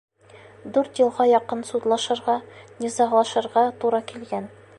[0.77, 2.39] Дүрт йылға яҡын судлашырға,
[2.87, 4.55] низағлашырға тура килгән.